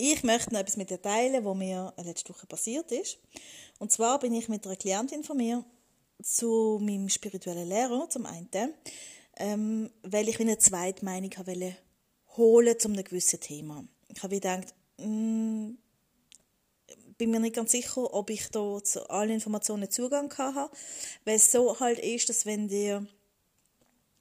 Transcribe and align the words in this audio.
Ich 0.00 0.22
möchte 0.22 0.52
noch 0.52 0.60
etwas 0.60 0.76
mit 0.76 0.90
dir 0.90 1.02
teilen, 1.02 1.44
was 1.44 1.56
mir 1.56 1.92
letzte 1.96 2.32
Woche 2.32 2.46
passiert 2.46 2.92
ist. 2.92 3.18
Und 3.80 3.90
zwar 3.90 4.20
bin 4.20 4.32
ich 4.32 4.48
mit 4.48 4.64
einer 4.64 4.76
Klientin 4.76 5.24
von 5.24 5.36
mir 5.36 5.64
zu 6.22 6.78
meinem 6.80 7.08
spirituellen 7.08 7.68
Lehrer, 7.68 8.08
zum 8.08 8.24
einen, 8.24 8.74
ähm, 9.38 9.90
weil 10.04 10.28
ich 10.28 10.38
eine 10.38 10.56
zweite 10.56 11.04
Meinung 11.04 11.32
wollte 11.36 11.76
holen 12.36 12.78
zu 12.78 12.86
einem 12.86 13.02
gewissen 13.02 13.40
Thema. 13.40 13.84
Ich 14.14 14.22
habe 14.22 14.36
gedacht, 14.36 14.72
mh, 14.98 15.06
mm, 15.06 15.78
bin 17.18 17.30
mir 17.32 17.40
nicht 17.40 17.56
ganz 17.56 17.72
sicher, 17.72 18.14
ob 18.14 18.30
ich 18.30 18.48
da 18.50 18.78
zu 18.84 19.10
allen 19.10 19.30
Informationen 19.30 19.90
Zugang 19.90 20.32
habe, 20.38 20.70
weil 21.24 21.34
es 21.34 21.50
so 21.50 21.80
halt 21.80 21.98
ist, 21.98 22.28
dass 22.28 22.46
wenn 22.46 22.68
dir 22.68 23.04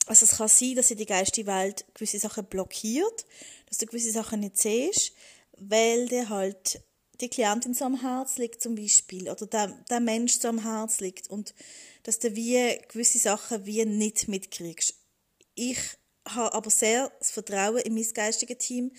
also 0.07 0.23
es 0.23 0.37
kann 0.37 0.47
sein, 0.47 0.75
dass 0.75 0.89
in 0.89 0.97
die 0.97 1.05
geistige 1.05 1.47
Welt 1.47 1.85
gewisse 1.93 2.17
Sachen 2.17 2.45
blockiert, 2.45 3.25
dass 3.67 3.77
du 3.77 3.85
gewisse 3.85 4.11
Sachen 4.11 4.39
nicht 4.39 4.57
siehst, 4.57 5.11
weil 5.59 6.07
dir 6.07 6.29
halt 6.29 6.81
die 7.21 7.29
Klientin 7.29 7.73
so 7.73 7.85
am 7.85 8.01
Herz 8.01 8.37
liegt 8.37 8.61
zum 8.61 8.75
Beispiel 8.75 9.29
oder 9.29 9.47
der, 9.47 9.67
der 9.89 9.99
Mensch 9.99 10.33
so 10.39 10.47
am 10.47 10.59
Herz 10.59 10.99
liegt 10.99 11.29
und 11.29 11.53
dass 12.03 12.19
du 12.19 12.35
wie 12.35 12.79
gewisse 12.87 13.17
Sachen 13.17 13.65
wie 13.65 13.85
nicht 13.85 14.27
mitkriegst. 14.27 14.95
Ich 15.55 15.79
habe 16.27 16.53
aber 16.53 16.69
sehr 16.69 17.11
das 17.19 17.31
Vertrauen 17.31 17.79
in 17.79 17.95
mein 17.95 18.13
geistiges 18.13 18.59
Team, 18.59 18.91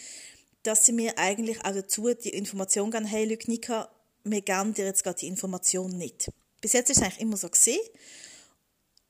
dass 0.62 0.84
sie 0.84 0.92
mir 0.92 1.17
eigentlich 1.19 1.64
auch 1.64 1.73
dazu 1.73 2.12
die 2.12 2.31
Information 2.31 2.91
geben, 2.91 3.05
hey 3.05 3.25
Lücknika, 3.25 3.89
wir 4.25 4.42
geben 4.42 4.75
dir 4.75 4.86
jetzt 4.86 5.05
gerade 5.05 5.20
die 5.20 5.29
Information 5.29 5.97
nicht. 5.97 6.31
Bis 6.61 6.73
jetzt 6.73 6.91
ist 6.91 6.98
es 6.98 7.03
eigentlich 7.03 7.20
immer 7.20 7.36
so 7.36 7.48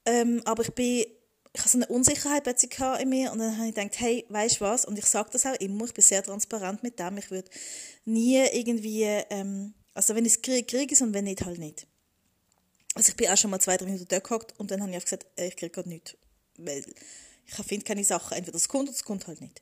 ähm, 0.04 0.40
aber 0.44 0.62
ich 0.62 0.72
bin 0.72 1.06
ich 1.58 1.64
hatte 1.64 1.72
so 1.72 1.78
eine 1.78 1.86
Unsicherheit 1.88 2.44
plötzlich 2.44 2.78
in 3.00 3.08
mir 3.08 3.32
und 3.32 3.40
dann 3.40 3.56
habe 3.58 3.68
ich 3.68 3.74
gedacht, 3.74 3.98
hey, 3.98 4.24
weißt 4.28 4.60
du 4.60 4.64
was? 4.64 4.84
Und 4.84 4.96
ich 4.96 5.06
sage 5.06 5.30
das 5.32 5.44
auch 5.44 5.54
immer, 5.54 5.86
ich 5.86 5.92
bin 5.92 6.04
sehr 6.04 6.22
transparent 6.22 6.84
mit 6.84 7.00
dem. 7.00 7.18
Ich 7.18 7.32
würde 7.32 7.50
nie 8.04 8.36
irgendwie, 8.52 9.02
ähm, 9.02 9.74
also 9.92 10.14
wenn 10.14 10.24
ich 10.24 10.34
es 10.34 10.42
kriege, 10.42 10.64
kriege 10.64 10.84
ich 10.84 10.92
es 10.92 11.02
und 11.02 11.14
wenn 11.14 11.24
nicht, 11.24 11.44
halt 11.44 11.58
nicht. 11.58 11.88
Also 12.94 13.08
ich 13.08 13.16
bin 13.16 13.28
auch 13.28 13.36
schon 13.36 13.50
mal 13.50 13.58
zwei, 13.58 13.76
drei 13.76 13.86
Minuten 13.86 14.06
dort 14.08 14.22
gehockt 14.22 14.54
und 14.60 14.70
dann 14.70 14.80
habe 14.80 14.94
ich 14.94 15.02
gesagt, 15.02 15.26
äh, 15.34 15.48
ich 15.48 15.56
kriege 15.56 15.70
gerade 15.70 15.88
nichts. 15.88 16.16
Weil 16.58 16.84
ich 17.44 17.54
finde 17.66 17.84
keine 17.84 18.04
Sachen, 18.04 18.36
entweder 18.36 18.56
es 18.56 18.68
kommt 18.68 18.84
oder 18.84 18.92
es 18.92 19.02
kommt 19.02 19.26
halt 19.26 19.40
nicht. 19.40 19.60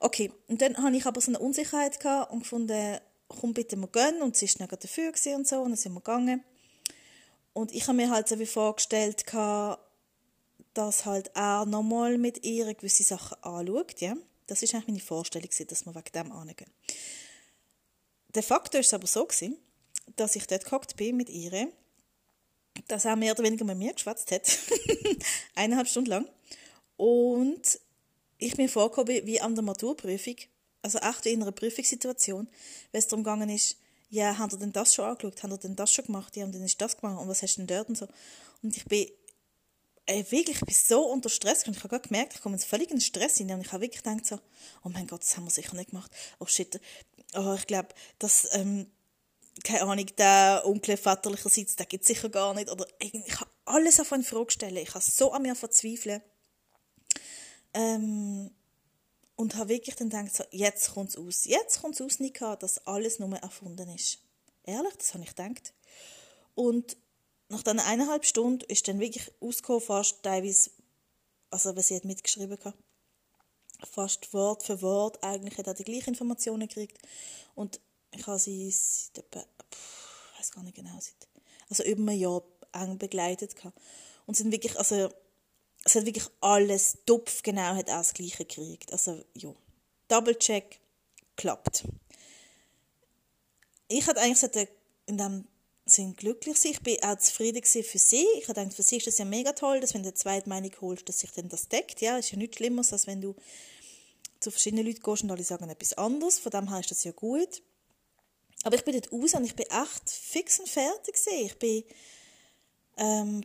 Okay, 0.00 0.32
und 0.48 0.60
dann 0.60 0.76
habe 0.78 0.96
ich 0.96 1.06
aber 1.06 1.20
so 1.20 1.30
eine 1.30 1.38
Unsicherheit 1.38 2.00
gehabt 2.00 2.32
und 2.32 2.40
gefunden, 2.40 2.98
komm 3.28 3.54
bitte 3.54 3.76
mal 3.76 3.86
gehen 3.86 4.20
und 4.20 4.36
sie 4.36 4.48
war 4.58 4.66
dann 4.66 4.80
dafür 4.80 5.12
und 5.36 5.46
so 5.46 5.60
und 5.60 5.70
dann 5.70 5.76
sind 5.76 5.92
wir 5.92 6.00
gegangen. 6.00 6.42
Und 7.52 7.72
ich 7.72 7.86
habe 7.86 7.96
mir 7.96 8.10
halt 8.10 8.26
so 8.28 8.38
wie 8.40 8.46
vorgestellt, 8.46 9.26
gehabt, 9.26 9.85
dass 10.76 11.06
halt 11.06 11.30
er 11.34 11.64
nochmal 11.64 12.18
mit 12.18 12.44
ihr 12.44 12.72
gewisse 12.74 13.02
Sachen 13.02 13.42
anschaut. 13.42 14.00
Ja? 14.00 14.16
Das 14.46 14.62
ist 14.62 14.74
eigentlich 14.74 14.88
meine 14.88 15.00
Vorstellung, 15.00 15.48
dass 15.68 15.86
wir 15.86 15.94
wegen 15.94 16.12
dem 16.12 16.32
angehen. 16.32 16.70
Der 18.34 18.42
Faktor 18.42 18.80
ist 18.80 18.92
aber 18.92 19.06
so, 19.06 19.26
dass 20.16 20.36
ich 20.36 20.46
dort 20.46 20.64
gehockt 20.64 20.96
bin 20.96 21.16
mit 21.16 21.30
ihr, 21.30 21.68
dass 22.88 23.06
er 23.06 23.16
mehr 23.16 23.32
oder 23.32 23.44
weniger 23.44 23.64
mit 23.64 23.78
mir 23.78 23.94
geschwätzt 23.94 24.30
hat. 24.30 24.58
Eineinhalb 25.54 25.88
Stunden 25.88 26.10
lang. 26.10 26.28
Und 26.98 27.80
ich 28.38 28.56
mir 28.58 28.68
vorgekommen 28.68 29.26
wie 29.26 29.40
an 29.40 29.54
der 29.54 29.64
Maturprüfung, 29.64 30.36
also 30.82 30.98
echt 30.98 31.26
in 31.26 31.42
einer 31.42 31.52
Prüfungssituation, 31.52 32.46
weil 32.92 32.98
es 32.98 33.08
darum 33.08 33.24
gegangen 33.24 33.48
ist, 33.48 33.78
ja, 34.10 34.36
haben 34.38 34.52
ihr 34.52 34.58
denn 34.58 34.72
das 34.72 34.94
schon 34.94 35.06
angeschaut? 35.06 35.42
Haben 35.42 35.52
ihr 35.52 35.58
denn 35.58 35.76
das 35.76 35.92
schon 35.92 36.04
gemacht? 36.04 36.36
Ja, 36.36 36.44
und 36.44 36.54
dann 36.54 36.62
ist 36.62 36.80
das 36.80 36.96
gemacht. 36.96 37.20
Und 37.20 37.28
was 37.28 37.42
hast 37.42 37.56
du 37.56 37.62
denn 37.62 37.66
dort 37.66 37.88
und 37.88 37.98
so? 37.98 38.06
Und 38.62 38.76
ich 38.76 38.84
bin 38.84 39.08
ey, 40.06 40.24
wirklich, 40.30 40.56
ich 40.56 40.64
bin 40.64 40.74
so 40.74 41.10
unter 41.10 41.28
Stress 41.28 41.66
und 41.66 41.76
ich 41.76 41.82
habe 41.82 42.00
gemerkt, 42.00 42.34
ich 42.34 42.40
komme 42.40 42.56
jetzt 42.56 42.66
völlig 42.66 42.90
in 42.90 43.00
Stress 43.00 43.38
hinein 43.38 43.58
und 43.58 43.66
ich 43.66 43.72
habe 43.72 43.82
wirklich 43.82 44.02
gedacht 44.02 44.24
so, 44.24 44.38
oh 44.84 44.88
mein 44.88 45.06
Gott, 45.06 45.22
das 45.22 45.36
haben 45.36 45.44
wir 45.44 45.50
sicher 45.50 45.74
nicht 45.74 45.90
gemacht. 45.90 46.10
Oh 46.38 46.46
shit, 46.46 46.80
oh, 47.34 47.54
ich 47.54 47.66
glaube, 47.66 47.88
das, 48.18 48.48
ähm, 48.52 48.90
keine 49.64 49.82
Ahnung, 49.82 50.06
der 50.16 50.62
Onkel 50.64 50.96
väterlicherseits, 50.96 51.76
der 51.76 51.86
gibt 51.86 52.02
es 52.02 52.08
sicher 52.08 52.28
gar 52.28 52.54
nicht. 52.54 52.70
Oder 52.70 52.86
ich 52.98 53.40
habe 53.40 53.50
alles 53.64 54.00
auf 54.00 54.12
eine 54.12 54.22
Frage 54.22 54.52
stellen. 54.52 54.76
Ich 54.76 54.94
habe 54.94 55.04
so 55.04 55.32
an 55.32 55.42
mir 55.42 55.54
verzweifeln. 55.54 56.22
Ähm, 57.74 58.50
und 59.34 59.54
habe 59.56 59.68
wirklich 59.70 59.96
dann 59.96 60.08
gedacht, 60.10 60.34
so, 60.34 60.44
jetzt 60.50 60.92
kommt 60.94 61.10
es 61.10 61.16
aus. 61.16 61.44
Jetzt 61.44 61.80
kommt 61.80 61.94
es 61.94 62.00
aus, 62.00 62.20
Nika, 62.20 62.56
dass 62.56 62.86
alles 62.86 63.18
nur 63.18 63.36
erfunden 63.36 63.88
ist. 63.94 64.18
Ehrlich, 64.64 64.94
das 64.96 65.14
habe 65.14 65.24
ich 65.24 65.34
gedacht. 65.34 65.74
Und 66.54 66.96
nach 67.48 67.62
dann 67.62 67.78
eineinhalb 67.78 68.24
Stunden 68.24 68.64
ist 68.68 68.88
dann 68.88 69.00
wirklich 69.00 69.32
ausgekommen, 69.40 69.80
fast 69.80 70.22
teilweise, 70.22 70.70
also 71.50 71.76
was 71.76 71.88
sie 71.88 71.96
hat 71.96 72.04
mitgeschrieben 72.04 72.58
hat, 72.64 72.74
fast 73.84 74.32
Wort 74.32 74.62
für 74.62 74.82
Wort 74.82 75.22
eigentlich 75.22 75.58
hat 75.58 75.66
er 75.66 75.74
die 75.74 75.84
gleichen 75.84 76.10
Informationen 76.10 76.68
gekriegt 76.68 76.98
und 77.54 77.80
ich 78.10 78.26
habe 78.26 78.38
sie 78.38 78.70
seit 78.70 79.18
etwa, 79.18 79.44
ich 79.70 80.38
weiß 80.38 80.52
gar 80.52 80.64
nicht 80.64 80.76
genau, 80.76 80.98
seit, 80.98 81.28
also 81.68 81.84
über 81.84 82.10
ein 82.10 82.18
Jahr 82.18 82.42
eng 82.72 82.98
begleitet 82.98 83.56
gehabt. 83.56 83.78
und 84.26 84.36
sind 84.36 84.52
wirklich, 84.52 84.76
also 84.78 85.08
es 85.84 85.94
hat 85.94 86.04
wirklich 86.04 86.26
alles 86.40 86.98
tupf 87.06 87.42
genau 87.42 87.74
hat 87.74 87.88
er 87.88 87.98
das 87.98 88.14
Gleiche 88.14 88.44
gekriegt, 88.44 88.92
also 88.92 89.24
ja, 89.34 89.54
Double 90.08 90.36
Check 90.36 90.80
klappt. 91.36 91.84
Ich 93.88 94.06
hatte 94.06 94.20
eigentlich 94.20 94.68
in 95.06 95.18
dem 95.18 95.46
sind 95.86 96.16
glücklich. 96.16 96.64
Ich 96.64 96.80
bin 96.80 97.02
auch 97.02 97.16
zufrieden 97.18 97.62
für 97.62 97.98
sie. 97.98 98.26
Ich 98.38 98.48
habe 98.48 98.68
für 98.70 98.82
sie 98.82 98.96
ist 98.96 99.06
das 99.06 99.18
ja 99.18 99.24
mega 99.24 99.52
toll, 99.52 99.80
dass 99.80 99.94
wenn 99.94 100.02
du 100.02 100.08
eine 100.08 100.14
zweite 100.14 100.48
Meinung 100.48 100.72
holst, 100.80 101.08
dass 101.08 101.20
sich 101.20 101.30
dann 101.30 101.48
das 101.48 101.68
deckt. 101.68 102.00
Ja, 102.00 102.18
ist 102.18 102.32
ja 102.32 102.38
nichts 102.38 102.56
Schlimmeres, 102.56 102.92
als 102.92 103.06
wenn 103.06 103.20
du 103.20 103.36
zu 104.40 104.50
verschiedenen 104.50 104.84
Leuten 104.84 105.00
gehst 105.00 105.22
und 105.22 105.30
alle 105.30 105.44
sagen 105.44 105.70
etwas 105.70 105.94
anderes. 105.94 106.40
Von 106.40 106.50
dem 106.50 106.68
her 106.68 106.80
ist 106.80 106.90
das 106.90 107.04
ja 107.04 107.12
gut. 107.12 107.62
Aber 108.64 108.74
ich 108.74 108.84
bin 108.84 108.94
dort 108.94 109.12
raus 109.12 109.34
und 109.34 109.44
ich 109.44 109.54
bin 109.54 109.66
echt 109.66 110.10
fix 110.10 110.58
und 110.58 110.68
fertig. 110.68 111.16
Ich 111.24 111.56
bin, 111.56 111.84
ähm, 112.96 113.44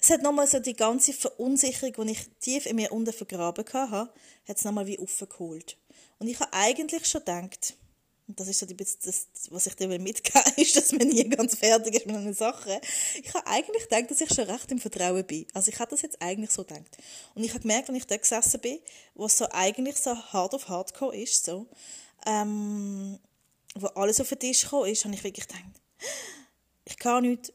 es 0.00 0.10
hat 0.10 0.22
nochmal 0.22 0.46
so 0.46 0.58
die 0.58 0.76
ganze 0.76 1.14
Verunsicherung, 1.14 2.06
die 2.06 2.12
ich 2.12 2.28
tief 2.40 2.66
in 2.66 2.76
mir 2.76 2.92
unten 2.92 3.14
vergraben 3.14 3.64
hatte, 3.72 4.12
hat 4.46 4.56
es 4.58 4.64
nochmal 4.64 4.86
wie 4.86 4.98
aufgeholt. 4.98 5.78
Und 6.18 6.28
ich 6.28 6.38
habe 6.38 6.52
eigentlich 6.52 7.06
schon 7.06 7.20
gedacht, 7.20 7.74
und 8.26 8.40
das 8.40 8.48
ist 8.48 8.58
so 8.58 8.66
die, 8.66 8.76
das, 8.76 9.28
was 9.50 9.66
ich 9.66 9.76
dir 9.76 9.86
mitgeben 9.86 10.42
ist, 10.56 10.76
dass 10.76 10.92
man 10.92 11.08
nie 11.08 11.28
ganz 11.28 11.56
fertig 11.56 11.94
ist 11.94 12.06
mit 12.06 12.16
einer 12.16 12.32
Sache. 12.32 12.80
Ich 13.22 13.34
habe 13.34 13.46
eigentlich 13.46 13.82
gedacht, 13.88 14.10
dass 14.10 14.20
ich 14.20 14.32
schon 14.32 14.48
recht 14.48 14.70
im 14.72 14.78
Vertrauen 14.78 15.24
bin. 15.26 15.46
Also 15.52 15.70
ich 15.70 15.78
habe 15.78 15.90
das 15.90 16.02
jetzt 16.02 16.22
eigentlich 16.22 16.50
so 16.50 16.64
gedacht. 16.64 16.96
Und 17.34 17.44
ich 17.44 17.50
habe 17.50 17.60
gemerkt, 17.60 17.88
wenn 17.88 17.96
ich 17.96 18.06
da 18.06 18.16
gesessen 18.16 18.60
bin, 18.60 18.78
wo 19.14 19.28
so 19.28 19.46
eigentlich 19.50 19.96
so 19.96 20.16
hard 20.16 20.54
of 20.54 20.68
hardcore 20.68 21.14
ist, 21.14 21.44
so, 21.44 21.66
ähm, 22.24 23.18
wo 23.74 23.88
alles 23.88 24.20
auf 24.20 24.28
den 24.30 24.38
Tisch 24.38 24.62
gekommen 24.62 24.90
ist, 24.90 25.04
habe 25.04 25.14
ich 25.14 25.24
wirklich 25.24 25.46
gedacht, 25.46 25.62
ich 26.86 26.96
kann 26.96 27.24
nicht, 27.24 27.52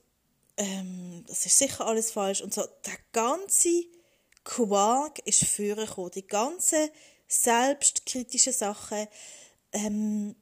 ähm, 0.58 1.24
das 1.28 1.48
ist 1.48 1.58
sicher 1.58 1.88
alles 1.88 2.12
falsch. 2.12 2.42
Und 2.42 2.54
so, 2.54 2.64
der 2.86 2.98
ganze 3.12 3.86
Quark 4.44 5.20
ist 5.26 5.46
vorgekommen. 5.46 6.12
Die 6.12 6.28
ganzen 6.28 6.90
selbstkritischen 7.28 8.54
Sachen, 8.54 9.08
ähm, 9.72 10.36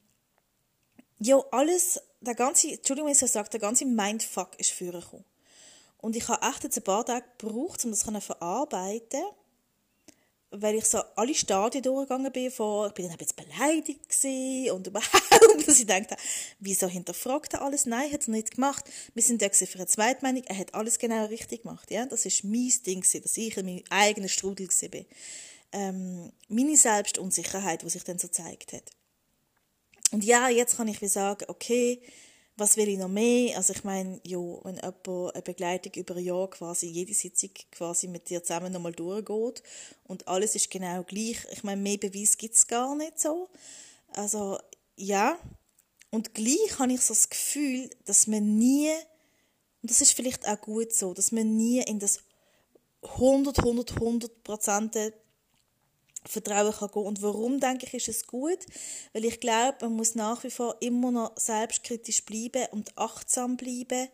ja, 1.19 1.39
alles, 1.51 1.99
der 2.21 2.35
ganze, 2.35 2.71
Entschuldigung, 2.71 3.07
wenn 3.07 3.13
ich 3.13 3.19
so 3.19 3.27
sage, 3.27 3.49
der 3.49 3.59
ganze 3.59 3.85
Mindfuck 3.85 4.59
ist 4.59 4.71
vorgekommen. 4.71 5.25
Und 5.99 6.15
ich 6.15 6.27
habe 6.27 6.45
echt 6.47 6.63
jetzt 6.63 6.77
ein 6.77 6.83
paar 6.83 7.05
Tage 7.05 7.25
gebraucht, 7.37 7.83
um 7.83 7.91
das 7.91 8.01
zu 8.01 8.21
verarbeiten, 8.21 9.23
weil 10.51 10.75
ich 10.75 10.85
so 10.85 10.99
alle 11.15 11.33
Stadien 11.35 11.83
durchgegangen 11.83 12.31
bin, 12.31 12.51
von, 12.51 12.87
ich 12.87 12.93
bin 12.93 13.07
dann 13.07 13.17
jetzt 13.19 13.35
beleidigt 13.35 14.07
gewesen 14.07 14.71
und 14.71 14.87
überhaupt, 14.87 15.67
dass 15.67 15.79
ich 15.79 15.85
dachte, 15.85 16.15
wieso 16.59 16.87
hinterfragt 16.87 17.53
er 17.53 17.63
alles? 17.63 17.85
Nein, 17.85 18.11
hat 18.11 18.27
er 18.27 18.31
nicht 18.31 18.51
gemacht. 18.51 18.85
Wir 19.13 19.23
sind 19.23 19.41
ja 19.41 19.49
für 19.49 19.75
eine 19.75 19.87
Zweitmeinung, 19.87 20.43
er 20.45 20.57
hat 20.57 20.73
alles 20.73 20.99
genau 20.99 21.25
richtig 21.25 21.63
gemacht, 21.63 21.91
ja. 21.91 22.05
Das 22.05 22.25
ist 22.25 22.43
mein 22.43 22.71
Ding 22.85 23.01
gewesen, 23.01 23.23
dass 23.23 23.35
ich 23.35 23.57
in 23.57 23.65
meinem 23.65 23.83
eigenen 23.89 24.29
Strudel 24.29 24.67
gewesen 24.67 24.91
bin. 24.91 25.05
Ähm, 25.73 26.31
meine 26.47 26.77
Selbstunsicherheit, 26.77 27.81
die 27.81 27.89
sich 27.89 28.03
dann 28.03 28.19
so 28.19 28.27
gezeigt 28.27 28.71
hat. 28.71 28.91
Und 30.11 30.23
ja, 30.23 30.49
jetzt 30.49 30.77
kann 30.77 30.87
ich 30.87 31.01
wie 31.01 31.07
sagen, 31.07 31.45
okay, 31.47 32.01
was 32.55 32.75
will 32.75 32.87
ich 32.87 32.97
noch 32.97 33.07
mehr? 33.07 33.55
Also 33.57 33.73
ich 33.73 33.83
meine, 33.83 34.19
ja, 34.23 34.39
wenn 34.39 34.75
jemand 34.75 35.07
eine 35.07 35.41
Begleitung 35.43 35.93
über 35.93 36.15
ein 36.15 36.23
Jahr 36.23 36.49
quasi 36.49 36.87
jede 36.87 37.13
Sitzung 37.13 37.51
quasi 37.71 38.07
mit 38.07 38.29
dir 38.29 38.43
zusammen 38.43 38.73
nochmal 38.73 38.93
durchgeht 38.93 39.61
und 40.05 40.27
alles 40.27 40.55
ist 40.55 40.71
genau 40.71 41.03
gleich, 41.03 41.37
ich 41.51 41.63
meine, 41.63 41.81
mehr 41.81 41.97
Beweis 41.97 42.37
gibt 42.37 42.55
es 42.55 42.65
gar 42.67 42.95
nicht 42.95 43.19
so. 43.19 43.49
Also 44.13 44.57
ja, 44.95 45.37
Und 46.09 46.33
gleich 46.33 46.79
habe 46.79 46.93
ich 46.93 47.01
so 47.01 47.13
das 47.13 47.29
Gefühl, 47.29 47.89
dass 48.05 48.27
man 48.27 48.57
nie, 48.57 48.89
und 49.81 49.91
das 49.91 50.01
ist 50.01 50.13
vielleicht 50.13 50.47
auch 50.47 50.59
gut 50.59 50.93
so, 50.93 51.13
dass 51.13 51.31
man 51.31 51.55
nie 51.57 51.81
in 51.81 51.99
das 51.99 52.19
100, 53.03 53.59
100, 53.59 53.91
100 53.93 54.43
Prozent 54.43 54.95
Vertrauen 56.29 56.73
kann 56.73 56.91
gehen. 56.91 57.03
Und 57.03 57.21
warum, 57.21 57.59
denke 57.59 57.85
ich, 57.85 57.93
ist 57.93 58.07
es 58.07 58.27
gut? 58.27 58.59
Weil 59.13 59.25
ich 59.25 59.39
glaube, 59.39 59.77
man 59.81 59.93
muss 59.93 60.15
nach 60.15 60.43
wie 60.43 60.49
vor 60.49 60.77
immer 60.79 61.11
noch 61.11 61.31
selbstkritisch 61.37 62.25
bleiben 62.25 62.67
und 62.71 62.97
achtsam 62.97 63.57
bleiben 63.57 64.09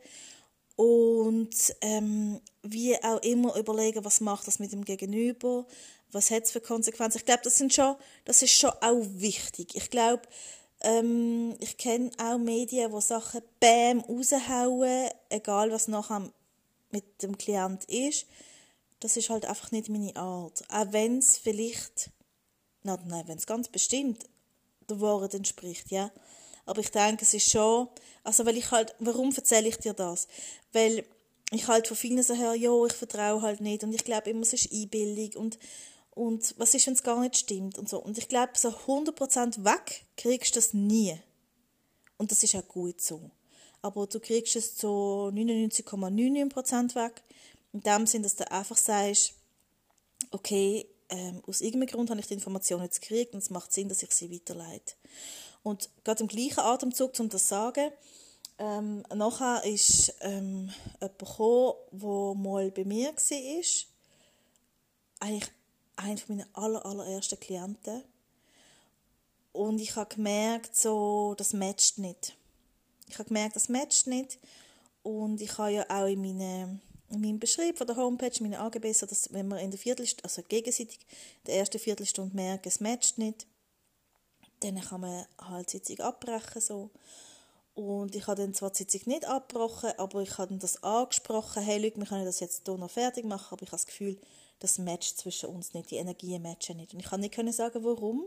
und 0.76 1.76
ähm, 1.82 2.42
wie 2.64 3.02
auch 3.04 3.22
immer 3.22 3.56
überlegen, 3.56 4.04
was 4.04 4.22
macht 4.22 4.48
das 4.48 4.60
mit 4.60 4.72
dem 4.72 4.84
Gegenüber, 4.84 5.66
was 6.12 6.32
hat 6.32 6.44
es 6.44 6.52
für 6.52 6.62
Konsequenzen. 6.62 7.20
Ich 7.20 7.26
glaube, 7.26 7.42
das, 7.44 7.58
sind 7.58 7.74
schon, 7.74 7.96
das 8.26 8.42
ist 8.42 8.54
schon 8.54 8.72
auch 8.82 9.04
wichtig. 9.14 9.76
Ich 9.76 9.90
glaube, 9.90 10.24
ähm, 10.82 11.56
ich 11.60 11.78
kenne 11.78 12.12
auch 12.18 12.38
Medien, 12.38 12.92
wo 12.92 13.00
Sachen 13.00 13.42
bam 13.60 14.00
raushauen, 14.02 15.10
egal 15.30 15.72
was 15.72 15.88
nachher 15.88 16.30
mit 16.92 17.22
dem 17.22 17.38
Klient 17.38 17.86
ist. 17.86 18.28
Das 19.04 19.18
ist 19.18 19.30
halt 19.30 19.46
einfach 19.46 19.72
nicht 19.72 19.90
meine 19.90 20.16
Art. 20.16 20.64
Auch 20.70 20.86
wenn 20.92 21.18
es 21.18 21.38
vielleicht, 21.38 22.10
nein, 22.84 23.00
nein 23.06 23.28
wenn 23.28 23.38
es 23.38 23.46
ganz 23.46 23.68
bestimmt 23.68 24.24
der 24.90 25.02
Wahrheit 25.02 25.34
entspricht, 25.34 25.92
ja. 25.92 26.10
Aber 26.66 26.80
ich 26.80 26.90
denke, 26.90 27.24
es 27.24 27.34
ist 27.34 27.52
schon, 27.52 27.90
also 28.24 28.46
weil 28.46 28.56
ich 28.56 28.72
halt, 28.72 28.96
warum 29.00 29.36
erzähle 29.36 29.68
ich 29.68 29.76
dir 29.76 29.94
das? 29.94 30.30
Weil 30.72 31.04
ich 31.52 31.68
halt 31.68 31.90
von 31.90 31.98
vielen 31.98 32.24
so 32.24 32.34
höre, 32.34 32.56
ja, 32.56 32.86
ich 32.86 32.94
vertraue 32.94 33.42
halt 33.42 33.60
nicht 33.60 33.84
und 33.84 33.94
ich 33.94 34.06
glaube 34.06 34.30
immer, 34.30 34.44
es 34.44 34.54
ist 34.54 34.72
Einbildung 34.72 35.44
und, 35.44 35.60
und 36.12 36.56
was 36.58 36.74
ist, 36.74 36.88
wenn 36.88 36.94
es 36.94 37.04
gar 37.04 37.20
nicht 37.20 37.36
stimmt 37.36 37.78
und 37.78 37.90
so. 37.90 38.00
Und 38.00 38.18
ich 38.18 38.30
glaube, 38.30 38.54
so 38.56 38.70
100% 38.70 39.66
weg 39.66 40.06
kriegst 40.16 40.56
du 40.56 40.60
das 40.60 40.74
nie. 40.74 41.20
Und 42.16 42.32
das 42.32 42.42
ist 42.42 42.56
auch 42.56 42.66
gut 42.70 43.02
so. 43.02 43.32
Aber 43.82 44.08
du 44.08 44.22
kriegst 44.22 44.56
es 44.56 44.78
zu 44.78 44.88
99,99% 44.88 46.96
weg. 46.96 47.22
In 47.74 47.82
dem 47.82 48.08
Sinn, 48.08 48.24
dass 48.24 48.36
du 48.36 48.50
einfach 48.50 48.78
sagst, 48.78 49.34
okay, 50.32 50.88
ähm, 51.10 51.42
aus 51.48 51.62
irgendeinem 51.62 51.90
Grund 51.90 52.10
habe 52.10 52.20
ich 52.20 52.28
die 52.28 52.36
Information 52.36 52.82
jetzt 52.82 53.02
gekriegt 53.02 53.34
und 53.34 53.40
es 53.40 53.50
macht 53.50 53.74
Sinn, 53.74 53.90
dass 53.90 54.04
ich 54.04 54.12
sie 54.12 54.32
weiterleite. 54.32 54.96
Und 55.64 55.90
gerade 56.04 56.24
im 56.24 56.28
gleichen 56.28 56.60
Atemzug, 56.60 57.20
um 57.20 57.30
das 57.30 57.44
zu 57.44 57.50
sagen, 57.50 57.92
ähm, 58.60 59.04
nachher 59.14 59.64
ist 59.64 60.14
ähm, 60.22 60.70
jemand 61.00 61.20
gekommen, 61.20 61.74
der 61.92 62.36
mal 62.36 62.72
bei 62.72 62.86
mir 62.86 63.14
war. 63.14 63.64
Eigentlich 65.20 65.52
einer 65.96 66.22
meiner 66.28 66.48
aller, 66.54 66.86
allerersten 66.86 67.40
Klienten. 67.40 68.04
Und 69.52 69.80
ich 69.80 69.96
habe 69.96 70.16
gemerkt, 70.16 70.76
so, 70.76 71.36
das 71.38 71.54
matcht 71.54 71.98
nicht. 71.98 72.36
Ich 73.08 73.20
habe 73.20 73.28
gemerkt, 73.28 73.56
das 73.56 73.70
matcht 73.70 74.08
nicht. 74.08 74.40
Und 75.04 75.42
ich 75.42 75.58
habe 75.58 75.72
ja 75.72 75.86
auch 75.90 76.08
in, 76.08 76.22
meine, 76.22 76.80
in 77.10 77.22
meinem 77.22 77.40
Beschrieb 77.40 77.78
von 77.78 77.88
der 77.88 77.96
Homepage, 77.96 78.32
meine 78.42 78.60
AGB, 78.60 78.92
so 78.94 79.06
dass 79.06 79.32
wenn 79.34 79.48
man 79.48 79.60
in 79.60 79.72
der 79.72 79.80
Viertelstunde, 79.80 80.24
also 80.24 80.42
gegenseitig 80.44 81.00
der 81.46 81.56
ersten 81.58 81.80
Viertelstunde 81.80 82.36
merkt, 82.36 82.66
es 82.66 82.80
matcht 82.80 83.18
nicht, 83.18 83.46
dann 84.62 84.80
kann 84.80 85.02
man 85.02 85.26
halt 85.40 85.68
die 85.68 85.78
Sitzung 85.78 86.00
abbrechen. 86.00 86.62
So. 86.62 86.90
Und 87.76 88.16
ich 88.16 88.28
habe 88.28 88.42
dann 88.42 88.54
zwar 88.54 88.72
die 88.72 88.78
Sitzung 88.78 89.02
nicht 89.06 89.26
abgebrochen, 89.26 89.92
aber 89.98 90.22
ich 90.22 90.38
habe 90.38 90.50
dann 90.50 90.60
das 90.60 90.82
angesprochen, 90.84 91.64
hey 91.64 91.82
Leute, 91.82 91.98
wir 91.98 92.06
können 92.06 92.26
das 92.26 92.40
jetzt 92.40 92.64
hier 92.66 92.78
noch 92.78 92.92
fertig 92.92 93.26
machen, 93.26 93.48
aber 93.52 93.64
ich 93.64 93.70
habe 93.70 93.78
das 93.78 93.86
Gefühl, 93.86 94.18
das 94.60 94.78
matcht 94.78 95.18
zwischen 95.18 95.50
uns 95.50 95.74
nicht, 95.74 95.92
die 95.92 95.98
Energien 95.98 96.42
matchen 96.42 96.78
nicht. 96.78 96.94
Und 96.94 97.00
ich 97.00 97.32
kann 97.32 97.46
nicht 97.46 97.56
sagen, 97.56 97.84
warum. 97.84 98.26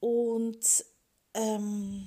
Und 0.00 0.84
ähm, 1.34 2.06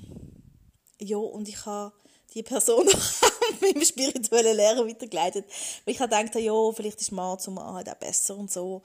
ja, 0.99 1.17
und 1.17 1.47
ich 1.47 1.65
habe 1.65 1.93
die 2.33 2.43
Person 2.43 2.87
noch 3.61 3.61
meinem 3.61 3.83
spirituellen 3.83 4.55
Lehrer 4.55 4.87
weitergeleitet, 4.87 5.45
weil 5.85 5.93
ich 5.93 5.99
habe 5.99 6.15
gedacht, 6.15 6.35
ja, 6.35 6.71
vielleicht 6.71 7.01
ist 7.01 7.11
Mann 7.11 7.39
zum 7.39 7.55
Mann 7.55 7.75
halt 7.75 7.89
auch 7.89 7.95
besser 7.95 8.37
und 8.37 8.51
so 8.51 8.81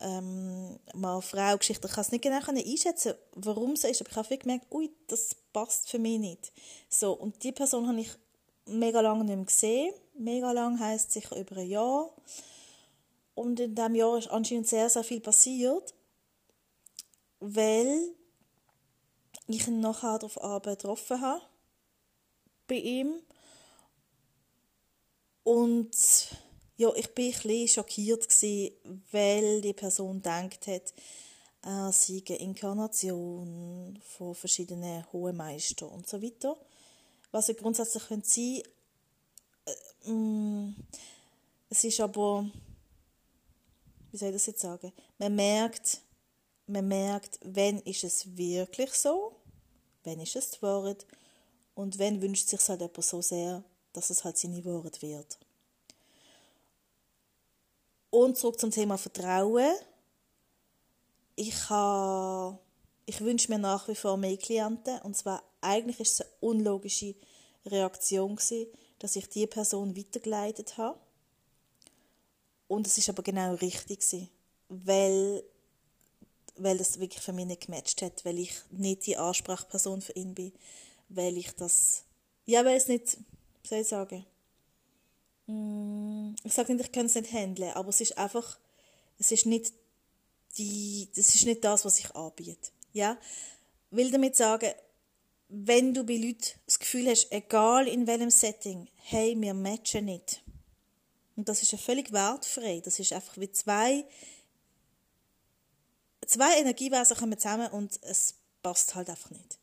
ähm, 0.00 0.78
mal 0.94 1.20
Frau-Geschichte. 1.20 1.88
Ich 1.88 1.94
kann 1.94 2.02
es 2.02 2.12
nicht 2.12 2.22
genau 2.22 2.38
einschätzen, 2.38 3.14
warum 3.34 3.72
es 3.72 3.84
ist, 3.84 4.00
aber 4.00 4.10
ich 4.10 4.16
habe 4.16 4.38
gemerkt, 4.38 4.66
ui, 4.72 4.90
das 5.06 5.34
passt 5.52 5.90
für 5.90 5.98
mich 5.98 6.18
nicht. 6.18 6.52
So, 6.88 7.12
und 7.12 7.42
die 7.42 7.52
Person 7.52 7.88
habe 7.88 8.00
ich 8.00 8.10
mega 8.66 9.00
lange 9.00 9.24
nicht 9.24 9.36
mehr 9.36 9.44
gesehen. 9.44 9.94
Mega 10.14 10.52
lang 10.52 10.78
heisst 10.78 11.12
sicher 11.12 11.36
über 11.36 11.56
ein 11.56 11.68
Jahr. 11.68 12.10
Und 13.34 13.60
in 13.60 13.74
diesem 13.74 13.94
Jahr 13.94 14.18
ist 14.18 14.30
anscheinend 14.30 14.68
sehr, 14.68 14.88
sehr 14.88 15.04
viel 15.04 15.20
passiert, 15.20 15.94
weil 17.40 18.10
ich 19.46 19.66
ihn 19.66 19.80
nachher 19.80 20.18
darauf 20.18 20.62
getroffen 20.62 21.20
habe 21.20 21.42
bei 22.66 22.76
ihm. 22.76 23.22
Und 25.48 26.28
ja, 26.76 26.92
ich 26.94 27.14
bin 27.14 27.32
ein 27.32 27.32
bisschen 27.32 27.68
schockiert 27.68 28.28
gewesen, 28.28 29.02
weil 29.10 29.62
die 29.62 29.72
Person 29.72 30.16
gedacht 30.16 30.66
hat, 30.66 30.92
er 31.62 31.90
sei 31.90 32.22
eine 32.28 32.38
Inkarnation 32.38 33.98
von 34.02 34.34
verschiedenen 34.34 35.10
hohen 35.10 35.38
Meistern 35.38 35.88
und 35.88 36.06
so 36.06 36.20
weiter. 36.20 36.54
Was 37.30 37.48
ja 37.48 37.54
grundsätzlich 37.54 38.02
sein 38.02 38.22
könnte 38.22 38.62
äh, 39.64 40.10
mm, 40.10 40.76
es 41.70 41.82
ist 41.82 42.00
aber, 42.00 42.44
wie 44.10 44.18
soll 44.18 44.28
ich 44.28 44.34
das 44.34 44.46
jetzt 44.48 44.60
sagen, 44.60 44.92
man 45.16 45.34
merkt, 45.34 46.02
man 46.66 46.86
merkt, 46.86 47.40
wenn 47.42 47.78
ist 47.80 48.04
es 48.04 48.36
wirklich 48.36 48.92
so, 48.92 49.34
wenn 50.04 50.20
ist 50.20 50.36
es 50.36 50.50
die 50.50 50.60
Wahrheit 50.60 51.06
und 51.74 51.98
wenn 51.98 52.20
wünscht 52.20 52.48
sich 52.48 52.68
halt 52.68 52.82
jemand 52.82 53.02
so 53.02 53.22
sehr, 53.22 53.64
dass 53.98 54.10
es 54.10 54.22
halt 54.22 54.38
seine 54.38 54.64
Wahrheit 54.64 55.02
wird. 55.02 55.38
Und 58.10 58.36
zurück 58.36 58.60
zum 58.60 58.70
Thema 58.70 58.96
Vertrauen. 58.96 59.74
Ich, 61.34 61.68
habe, 61.68 62.58
ich 63.06 63.20
wünsche 63.20 63.50
mir 63.50 63.58
nach 63.58 63.88
wie 63.88 63.96
vor 63.96 64.16
mehr 64.16 64.36
Klienten. 64.36 65.00
Und 65.00 65.16
zwar, 65.16 65.42
eigentlich 65.60 65.98
ist 65.98 66.12
es 66.12 66.20
eine 66.20 66.30
unlogische 66.40 67.16
Reaktion, 67.66 68.36
gewesen, 68.36 68.68
dass 69.00 69.16
ich 69.16 69.28
die 69.28 69.48
Person 69.48 69.96
weitergeleitet 69.96 70.78
habe. 70.78 70.98
Und 72.68 72.86
es 72.86 72.98
ist 72.98 73.08
aber 73.08 73.24
genau 73.24 73.54
richtig, 73.54 74.00
gewesen, 74.00 74.30
weil, 74.68 75.42
weil 76.54 76.78
das 76.78 77.00
wirklich 77.00 77.22
für 77.22 77.32
mich 77.32 77.46
nicht 77.46 77.66
gematcht 77.66 78.02
hat, 78.02 78.24
weil 78.24 78.38
ich 78.38 78.54
nicht 78.70 79.06
die 79.06 79.16
Ansprechperson 79.16 80.02
für 80.02 80.12
ihn 80.12 80.34
bin, 80.34 80.52
weil 81.08 81.36
ich 81.36 81.50
das, 81.56 82.04
ja, 82.46 82.64
weil 82.64 82.76
es 82.76 82.86
nicht, 82.86 83.18
soll 83.68 83.80
ich 83.80 83.88
sagen, 83.88 84.24
Mm, 85.48 86.34
ich 86.44 86.52
sage 86.52 86.74
nicht, 86.74 86.84
ich 86.84 86.92
kann 86.92 87.06
es 87.06 87.14
nicht 87.14 87.32
handeln, 87.32 87.72
aber 87.72 87.88
es 87.88 88.00
ist 88.02 88.16
einfach, 88.18 88.58
es 89.18 89.32
ist 89.32 89.46
nicht 89.46 89.72
die, 90.58 91.08
das 91.16 91.34
ist 91.34 91.46
nicht 91.46 91.64
das, 91.64 91.84
was 91.84 91.98
ich 91.98 92.14
anbiete. 92.14 92.70
Ja? 92.92 93.18
will 93.90 94.10
damit 94.10 94.36
sagen, 94.36 94.70
wenn 95.48 95.94
du 95.94 96.04
bei 96.04 96.16
Leuten 96.16 96.44
das 96.66 96.78
Gefühl 96.78 97.08
hast, 97.08 97.32
egal 97.32 97.88
in 97.88 98.06
welchem 98.06 98.30
Setting, 98.30 98.88
hey, 98.96 99.34
wir 99.38 99.54
matchen 99.54 100.04
nicht. 100.04 100.42
Und 101.36 101.48
das 101.48 101.62
ist 101.62 101.72
ja 101.72 101.78
völlig 101.78 102.12
wertfrei. 102.12 102.82
Das 102.84 102.98
ist 102.98 103.14
einfach 103.14 103.38
wie 103.38 103.50
zwei, 103.50 104.04
zwei 106.26 106.58
Energiewesen 106.58 107.16
kommen 107.16 107.38
zusammen 107.38 107.70
und 107.70 107.98
es 108.02 108.34
passt 108.62 108.94
halt 108.94 109.08
einfach 109.08 109.30
nicht. 109.30 109.58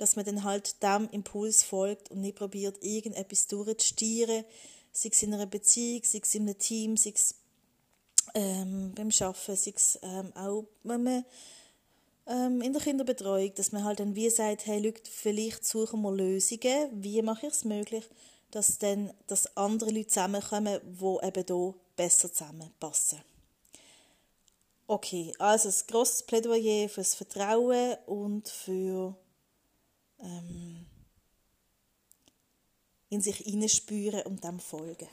Dass 0.00 0.16
man 0.16 0.24
dann 0.24 0.44
halt 0.44 0.82
dem 0.82 1.08
Impuls 1.10 1.62
folgt 1.62 2.10
und 2.10 2.22
nicht 2.22 2.36
probiert, 2.36 2.82
irgendetwas 2.82 3.46
durchzustieren, 3.48 4.44
sei 4.92 5.10
es 5.12 5.22
in 5.22 5.34
einer 5.34 5.46
Beziehung, 5.46 6.02
sei 6.04 6.20
es 6.22 6.34
in 6.34 6.42
einem 6.42 6.58
Team, 6.58 6.96
sei 6.96 7.12
es 7.14 7.34
ähm, 8.34 8.92
beim 8.94 9.10
Arbeiten, 9.20 9.56
sei 9.56 9.72
es 9.76 9.98
ähm, 10.02 10.32
auch 10.34 10.64
wenn 10.84 11.02
man, 11.02 11.24
ähm, 12.26 12.62
in 12.62 12.72
der 12.72 12.80
Kinderbetreuung, 12.80 13.52
dass 13.54 13.72
man 13.72 13.84
halt 13.84 14.00
dann 14.00 14.14
wie 14.14 14.30
sagt, 14.30 14.66
hey, 14.66 14.80
Leute, 14.80 15.02
vielleicht 15.10 15.66
suchen 15.66 16.00
wir 16.00 16.12
Lösungen, 16.12 16.88
wie 17.02 17.20
mache 17.20 17.48
ich 17.48 17.52
es 17.52 17.64
möglich, 17.64 18.04
dass 18.50 18.78
dann 18.78 19.12
dass 19.26 19.54
andere 19.56 19.90
Leute 19.90 20.08
zusammenkommen, 20.08 20.80
die 20.82 21.26
eben 21.26 21.44
hier 21.46 21.74
besser 21.96 22.32
zusammenpassen. 22.32 23.20
Okay, 24.86 25.32
also 25.38 25.68
ein 25.68 25.86
grosses 25.86 26.24
Plädoyer 26.24 26.88
fürs 26.88 27.14
Vertrauen 27.14 27.96
und 28.06 28.48
für 28.48 29.14
ähm, 30.22 30.86
in 33.08 33.20
sich 33.20 33.38
hineinspüren 33.38 34.22
und 34.22 34.44
dem 34.44 34.60
folgen. 34.60 35.08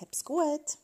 Hab's 0.00 0.24
gut! 0.24 0.78